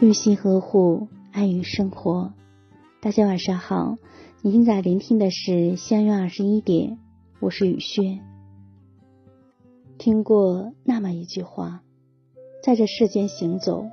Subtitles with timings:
[0.00, 2.32] 用心呵护，爱与生活。
[3.00, 3.96] 大家晚上好，
[4.42, 6.98] 你现在聆听的是相约二十一点，
[7.40, 8.20] 我是雨轩。
[9.96, 11.82] 听过那么一句话，
[12.62, 13.86] 在这世间行走，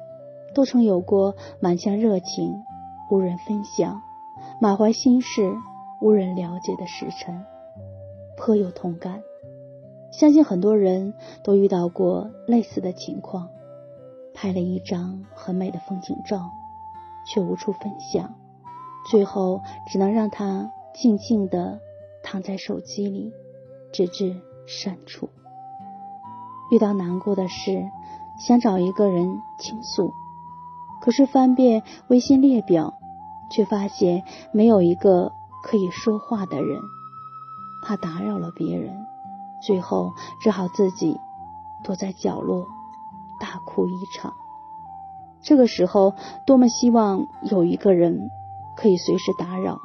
[0.56, 2.52] 都曾有过满腔热情
[3.12, 4.02] 无人分享，
[4.60, 5.54] 满怀心事
[6.02, 7.46] 无人了解的时辰，
[8.38, 9.22] 颇有同感。
[10.12, 13.50] 相信很多人都遇到过类似的情况，
[14.34, 16.52] 拍了一张很美的风景照，
[17.26, 18.34] 却无处分享，
[19.10, 21.80] 最后只能让它静静的
[22.24, 23.34] 躺在手机里，
[23.92, 25.30] 直至删除。
[26.72, 27.90] 遇到难过的事，
[28.40, 30.14] 想找一个人倾诉，
[31.02, 32.94] 可是翻遍微信列表，
[33.50, 34.24] 却发现
[34.54, 36.80] 没有一个可以说话的人，
[37.84, 39.06] 怕打扰了别人。
[39.62, 41.20] 最后只好自己
[41.84, 42.66] 躲在角落
[43.42, 44.36] 大哭一场。
[45.42, 46.14] 这个时候，
[46.46, 48.30] 多么希望有一个人
[48.78, 49.82] 可以随时打扰，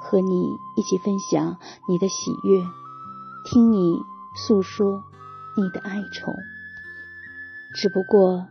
[0.00, 2.64] 和你一起分享你的喜悦，
[3.44, 3.98] 听你
[4.36, 5.02] 诉说
[5.56, 6.32] 你的哀愁。
[7.74, 8.46] 只不过，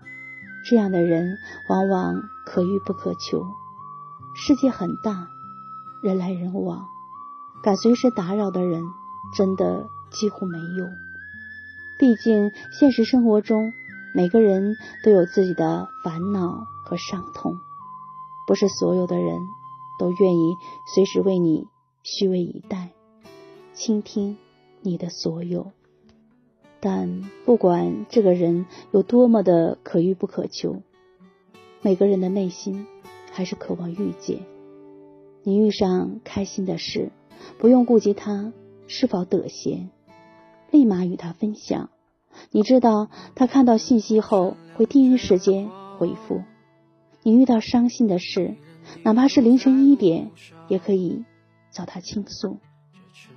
[0.70, 1.38] 这样的人
[1.70, 3.46] 往往可遇不可求。
[4.36, 5.30] 世界很大，
[6.04, 6.86] 人来人往，
[7.64, 8.84] 敢随时打扰的人，
[9.36, 9.88] 真的。
[10.12, 10.86] 几乎没有，
[12.00, 13.74] 毕竟现实生活中
[14.16, 17.58] 每个人都有自己的烦恼和伤痛，
[18.48, 19.38] 不是所有的人
[20.00, 20.56] 都愿意
[20.96, 21.68] 随时为你
[22.02, 22.92] 虚位以待，
[23.74, 24.38] 倾听
[24.80, 25.74] 你的所有。
[26.80, 30.82] 但不管这个人有多么的可遇不可求，
[31.82, 32.88] 每个人的内心
[33.34, 34.46] 还是渴望遇见。
[35.44, 37.12] 你遇上开心的事，
[37.58, 38.54] 不用顾及他
[38.88, 39.90] 是否得闲。
[40.72, 41.90] 立马与他分享，
[42.52, 46.44] 你知道他看到信息后会第一时间回复。
[47.24, 48.56] 你遇到伤心的事，
[49.04, 50.32] 哪怕是凌晨一点，
[50.68, 51.26] 也可以
[51.72, 52.60] 找他倾诉。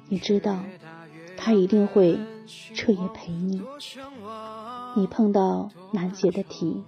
[0.09, 0.61] 你知道
[1.37, 2.19] 他一定会
[2.75, 3.63] 彻夜陪你。
[4.97, 6.85] 你碰到难解的题，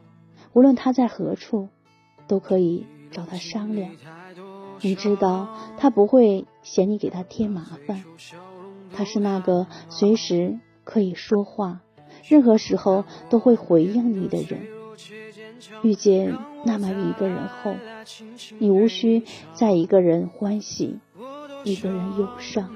[0.52, 1.68] 无论他在何处，
[2.26, 3.90] 都可以找他商量。
[4.82, 8.04] 你知道他不会嫌你给他添麻烦。
[8.92, 11.80] 他是那个随时可以说话，
[12.28, 14.60] 任何时候都会回应你的人。
[15.82, 17.74] 遇见那么一个人后，
[18.58, 19.22] 你无需
[19.52, 20.98] 再一个人欢喜，
[21.64, 22.74] 一个人忧伤，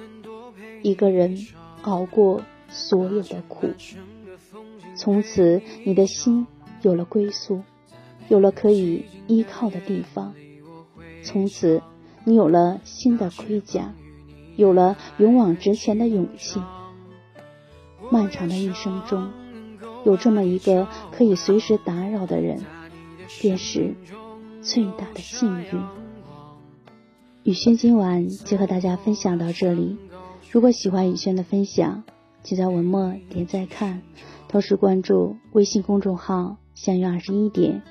[0.83, 1.47] 一个人
[1.83, 3.69] 熬过所有的苦。
[4.97, 6.47] 从此，你的心
[6.83, 7.63] 有了归宿，
[8.29, 10.35] 有了可以依靠的地方。
[11.23, 11.83] 从此，
[12.25, 13.93] 你有了新的盔甲。
[14.57, 16.61] 有了勇往直前的勇气。
[18.11, 19.31] 漫长的一生中，
[20.05, 22.61] 有这么一个可以随时打扰的人，
[23.41, 23.95] 便是
[24.63, 25.83] 最大的幸运。
[27.43, 29.97] 雨轩今晚就和大家分享到这里。
[30.51, 32.05] 如果喜欢雨轩的分享，
[32.43, 34.03] 请在文末点赞看，
[34.49, 37.83] 同时关注微信公众号“相约二十一点”，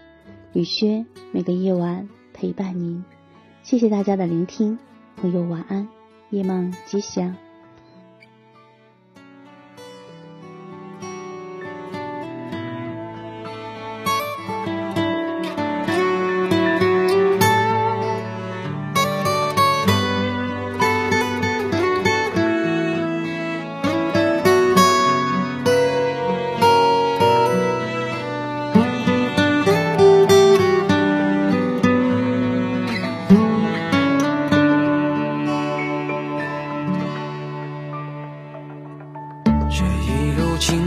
[0.53, 3.03] 雨轩每个夜晚陪伴您。
[3.63, 4.77] 谢谢大家的聆听，
[5.17, 5.87] 朋友晚安。
[6.29, 7.35] 夜梦吉祥。